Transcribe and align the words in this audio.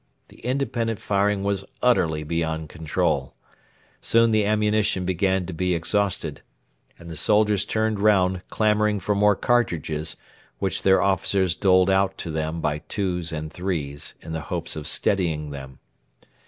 The 0.29 0.37
independent 0.39 0.99
firing 0.99 1.43
was 1.43 1.63
utterly 1.79 2.23
beyond 2.23 2.69
control. 2.69 3.35
Soon 4.01 4.31
the 4.31 4.43
ammunition 4.45 5.05
began 5.05 5.45
to 5.45 5.53
be 5.53 5.75
exhausted, 5.75 6.41
and 6.97 7.07
the 7.07 7.15
soldiers 7.15 7.65
turned 7.65 7.99
round 7.99 8.41
clamouring 8.49 8.99
for 8.99 9.13
more 9.13 9.35
cartridges, 9.35 10.15
which 10.57 10.81
their 10.81 11.03
officers 11.03 11.55
doled 11.55 11.91
out 11.91 12.17
to 12.17 12.31
them 12.31 12.61
by 12.61 12.79
twos 12.79 13.31
and 13.31 13.53
threes 13.53 14.15
in 14.21 14.33
the 14.33 14.41
hopes 14.49 14.75
of 14.75 14.87
steadying 14.87 15.51
them. 15.51 15.77